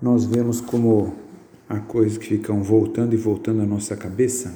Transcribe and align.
nós 0.00 0.24
vemos 0.24 0.60
como 0.60 1.14
há 1.68 1.78
coisas 1.78 2.16
que 2.16 2.26
ficam 2.26 2.62
voltando 2.62 3.14
e 3.14 3.16
voltando 3.16 3.62
à 3.62 3.66
nossa 3.66 3.96
cabeça, 3.96 4.54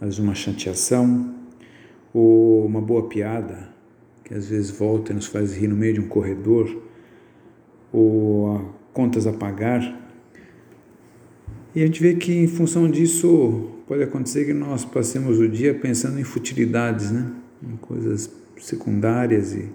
às 0.00 0.18
uma 0.18 0.34
chateação 0.34 1.34
ou 2.14 2.64
uma 2.64 2.80
boa 2.80 3.08
piada 3.08 3.68
que 4.24 4.34
às 4.34 4.48
vezes 4.48 4.70
volta 4.70 5.12
e 5.12 5.14
nos 5.14 5.26
faz 5.26 5.56
rir 5.56 5.66
no 5.66 5.76
meio 5.76 5.94
de 5.94 6.00
um 6.00 6.06
corredor 6.06 6.82
ou 7.92 8.72
contas 8.92 9.26
a 9.26 9.32
pagar. 9.32 10.08
E 11.74 11.82
a 11.82 11.86
gente 11.86 12.00
vê 12.00 12.14
que 12.14 12.32
em 12.32 12.46
função 12.46 12.88
disso 12.88 13.70
pode 13.88 14.04
acontecer 14.04 14.44
que 14.44 14.52
nós 14.52 14.84
passemos 14.84 15.40
o 15.40 15.48
dia 15.48 15.74
pensando 15.74 16.18
em 16.20 16.24
futilidades, 16.24 17.10
né? 17.10 17.28
em 17.60 17.76
coisas 17.76 18.30
secundárias 18.60 19.52
e 19.52 19.68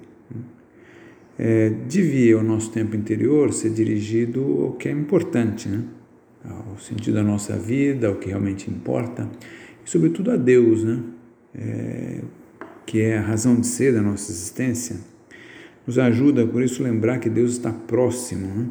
é, 1.37 1.69
devia 1.87 2.37
o 2.37 2.43
nosso 2.43 2.71
tempo 2.71 2.95
interior 2.95 3.51
ser 3.51 3.71
dirigido 3.71 4.63
ao 4.63 4.71
que 4.73 4.87
é 4.87 4.91
importante, 4.91 5.67
né? 5.67 5.83
ao 6.43 6.77
sentido 6.77 7.15
da 7.15 7.23
nossa 7.23 7.57
vida, 7.57 8.07
ao 8.07 8.15
que 8.15 8.29
realmente 8.29 8.69
importa, 8.69 9.29
e 9.85 9.89
sobretudo 9.89 10.31
a 10.31 10.35
Deus, 10.35 10.83
né? 10.83 11.01
É, 11.57 12.21
que 12.85 13.01
é 13.01 13.17
a 13.17 13.21
razão 13.21 13.59
de 13.59 13.65
ser 13.65 13.93
da 13.93 14.01
nossa 14.01 14.31
existência, 14.31 14.97
nos 15.87 15.97
ajuda 15.97 16.45
por 16.45 16.61
isso 16.61 16.83
lembrar 16.83 17.19
que 17.19 17.29
Deus 17.29 17.53
está 17.53 17.71
próximo, 17.71 18.47
né? 18.47 18.67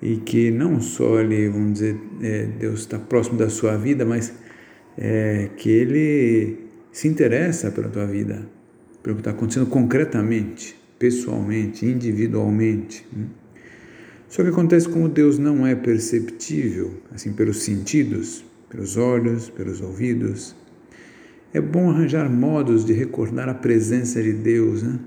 e 0.00 0.16
que 0.18 0.50
não 0.50 0.80
só 0.80 1.18
ele, 1.20 1.48
vamos 1.48 1.74
dizer, 1.74 1.98
é, 2.22 2.44
Deus 2.44 2.80
está 2.80 2.98
próximo 2.98 3.36
da 3.36 3.48
sua 3.48 3.76
vida, 3.76 4.04
mas 4.04 4.32
é, 4.96 5.50
que 5.56 5.70
Ele 5.70 6.58
se 6.92 7.08
interessa 7.08 7.70
pela 7.70 7.88
tua 7.88 8.06
vida, 8.06 8.46
pelo 9.02 9.16
que 9.16 9.20
está 9.22 9.30
acontecendo 9.30 9.66
concretamente 9.66 10.76
pessoalmente, 10.98 11.86
individualmente. 11.86 13.06
Né? 13.12 13.26
Só 14.28 14.42
que 14.42 14.48
acontece 14.48 14.88
como 14.88 15.08
Deus 15.08 15.38
não 15.38 15.66
é 15.66 15.74
perceptível, 15.74 16.94
assim, 17.14 17.32
pelos 17.32 17.62
sentidos, 17.62 18.44
pelos 18.68 18.96
olhos, 18.96 19.48
pelos 19.48 19.80
ouvidos. 19.80 20.54
É 21.52 21.60
bom 21.60 21.90
arranjar 21.90 22.28
modos 22.28 22.84
de 22.84 22.92
recordar 22.92 23.48
a 23.48 23.54
presença 23.54 24.22
de 24.22 24.32
Deus, 24.32 24.82
né? 24.82 24.98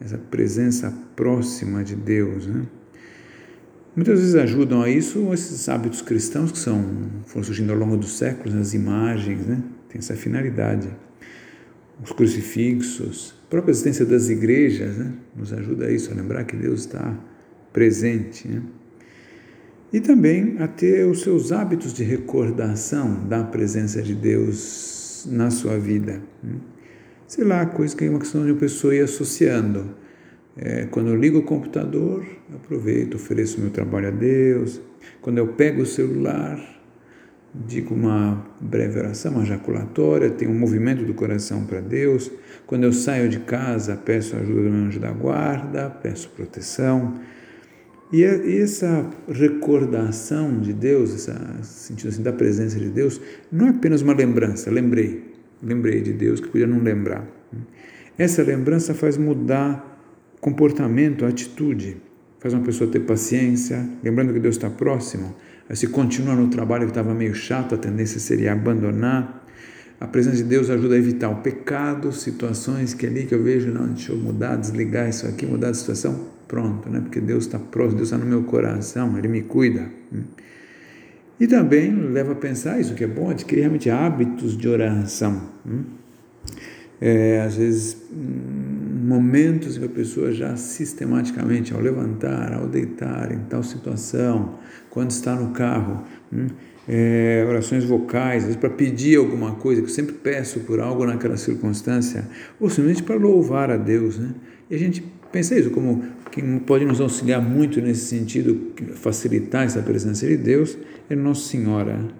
essa 0.00 0.18
presença 0.18 0.92
próxima 1.16 1.82
de 1.82 1.96
Deus. 1.96 2.46
Né? 2.46 2.66
Muitas 3.96 4.20
vezes 4.20 4.34
ajudam 4.34 4.82
a 4.82 4.90
isso 4.90 5.32
esses 5.32 5.68
hábitos 5.68 6.02
cristãos 6.02 6.52
que 6.52 6.58
são, 6.58 6.84
foram 7.26 7.44
surgindo 7.44 7.72
ao 7.72 7.78
longo 7.78 7.96
dos 7.96 8.16
séculos, 8.18 8.54
as 8.54 8.74
imagens, 8.74 9.46
né? 9.46 9.62
tem 9.88 9.98
essa 9.98 10.14
finalidade 10.14 10.88
os 12.02 12.12
crucifixos, 12.12 13.34
própria 13.50 13.72
existência 13.72 14.06
das 14.06 14.28
igrejas 14.28 14.96
né, 14.96 15.12
nos 15.36 15.52
ajuda 15.52 15.86
a 15.86 15.92
isso, 15.92 16.12
a 16.12 16.14
lembrar 16.14 16.44
que 16.44 16.56
Deus 16.56 16.80
está 16.80 17.18
presente. 17.72 18.46
Né? 18.46 18.62
E 19.92 20.00
também 20.00 20.56
a 20.60 20.68
ter 20.68 21.04
os 21.04 21.22
seus 21.22 21.50
hábitos 21.50 21.92
de 21.92 22.04
recordação 22.04 23.26
da 23.26 23.42
presença 23.42 24.00
de 24.00 24.14
Deus 24.14 25.26
na 25.28 25.50
sua 25.50 25.76
vida. 25.78 26.22
Né? 26.42 26.54
Sei 27.26 27.44
lá, 27.44 27.66
coisa 27.66 27.94
que 27.96 28.04
é 28.04 28.08
uma 28.08 28.20
questão 28.20 28.44
de 28.44 28.52
uma 28.52 28.58
pessoa 28.58 28.94
ir 28.94 29.02
associando. 29.02 29.96
É, 30.56 30.86
quando 30.86 31.08
eu 31.08 31.16
ligo 31.16 31.38
o 31.38 31.42
computador, 31.42 32.24
aproveito, 32.54 33.14
ofereço 33.14 33.60
meu 33.60 33.70
trabalho 33.70 34.08
a 34.08 34.10
Deus. 34.12 34.80
Quando 35.20 35.38
eu 35.38 35.48
pego 35.48 35.82
o 35.82 35.86
celular, 35.86 36.79
digo 37.54 37.94
uma 37.94 38.46
breve 38.60 38.98
oração, 38.98 39.32
uma 39.32 39.44
jaculatória, 39.44 40.30
tenho 40.30 40.50
um 40.50 40.58
movimento 40.58 41.04
do 41.04 41.14
coração 41.14 41.64
para 41.64 41.80
Deus. 41.80 42.30
Quando 42.66 42.84
eu 42.84 42.92
saio 42.92 43.28
de 43.28 43.40
casa, 43.40 43.96
peço 43.96 44.36
ajuda 44.36 44.62
do 44.62 44.70
meu 44.70 44.84
anjo 44.86 45.00
da 45.00 45.10
guarda, 45.10 45.90
peço 45.90 46.28
proteção. 46.30 47.14
E 48.12 48.24
essa 48.24 49.08
recordação 49.28 50.58
de 50.58 50.72
Deus, 50.72 51.14
esse 51.14 51.32
sentido 51.62 52.08
assim 52.08 52.22
da 52.22 52.32
presença 52.32 52.78
de 52.78 52.88
Deus, 52.88 53.20
não 53.52 53.68
é 53.68 53.70
apenas 53.70 54.02
uma 54.02 54.12
lembrança, 54.12 54.70
lembrei, 54.70 55.32
lembrei 55.62 56.00
de 56.00 56.12
Deus 56.12 56.40
que 56.40 56.48
podia 56.48 56.66
não 56.66 56.80
lembrar. 56.80 57.24
Essa 58.18 58.42
lembrança 58.42 58.94
faz 58.94 59.16
mudar 59.16 59.86
comportamento, 60.40 61.24
atitude, 61.24 61.98
faz 62.40 62.52
uma 62.52 62.64
pessoa 62.64 62.90
ter 62.90 63.00
paciência, 63.00 63.88
lembrando 64.02 64.32
que 64.32 64.40
Deus 64.40 64.56
está 64.56 64.68
próximo, 64.68 65.36
se 65.74 65.86
continua 65.86 66.34
no 66.34 66.48
trabalho 66.48 66.84
que 66.84 66.90
estava 66.90 67.14
meio 67.14 67.34
chato, 67.34 67.74
a 67.74 67.78
tendência 67.78 68.18
seria 68.18 68.52
abandonar. 68.52 69.46
A 70.00 70.06
presença 70.06 70.38
de 70.38 70.44
Deus 70.44 70.70
ajuda 70.70 70.94
a 70.94 70.98
evitar 70.98 71.28
o 71.28 71.36
pecado, 71.36 72.10
situações 72.10 72.94
que 72.94 73.06
ali 73.06 73.26
que 73.26 73.34
eu 73.34 73.42
vejo, 73.42 73.70
não, 73.70 73.86
deixa 73.86 74.12
eu 74.12 74.16
mudar, 74.16 74.56
desligar 74.56 75.08
isso 75.08 75.26
aqui, 75.26 75.44
mudar 75.44 75.68
a 75.68 75.74
situação, 75.74 76.28
pronto, 76.48 76.88
né? 76.88 77.00
Porque 77.00 77.20
Deus 77.20 77.44
está 77.44 77.58
próximo, 77.58 77.96
Deus 77.96 78.08
está 78.08 78.18
no 78.18 78.24
meu 78.24 78.42
coração, 78.44 79.16
Ele 79.18 79.28
me 79.28 79.42
cuida. 79.42 79.86
E 81.38 81.46
também 81.46 81.94
leva 81.94 82.32
a 82.32 82.34
pensar 82.34 82.80
isso 82.80 82.94
que 82.94 83.04
é 83.04 83.06
bom, 83.06 83.30
adquirir 83.30 83.60
realmente 83.60 83.88
hábitos 83.90 84.56
de 84.56 84.68
oração. 84.68 85.42
É, 87.00 87.42
às 87.42 87.56
vezes 87.56 87.96
momentos 89.10 89.76
em 89.76 89.80
que 89.80 89.86
a 89.86 89.88
pessoa 89.88 90.30
já 90.30 90.54
sistematicamente, 90.54 91.74
ao 91.74 91.80
levantar, 91.80 92.52
ao 92.52 92.68
deitar, 92.68 93.32
em 93.32 93.40
tal 93.40 93.60
situação, 93.60 94.54
quando 94.88 95.10
está 95.10 95.34
no 95.34 95.50
carro, 95.50 96.04
hum, 96.32 96.46
é, 96.88 97.44
orações 97.48 97.84
vocais, 97.84 98.54
para 98.54 98.70
pedir 98.70 99.18
alguma 99.18 99.56
coisa, 99.56 99.82
que 99.82 99.88
eu 99.88 99.92
sempre 99.92 100.14
peço 100.14 100.60
por 100.60 100.78
algo 100.78 101.04
naquela 101.04 101.36
circunstância, 101.36 102.24
ou 102.60 102.70
simplesmente 102.70 103.02
para 103.02 103.16
louvar 103.16 103.68
a 103.68 103.76
Deus. 103.76 104.16
Né? 104.16 104.32
E 104.70 104.76
a 104.76 104.78
gente 104.78 105.02
pensa 105.32 105.58
isso 105.58 105.70
como 105.70 106.04
quem 106.30 106.60
pode 106.60 106.84
nos 106.84 107.00
auxiliar 107.00 107.42
muito 107.42 107.80
nesse 107.80 108.06
sentido, 108.06 108.72
facilitar 108.94 109.64
essa 109.64 109.82
presença 109.82 110.24
de 110.24 110.36
Deus, 110.36 110.78
é 111.08 111.16
Nossa 111.16 111.48
Senhora. 111.48 112.19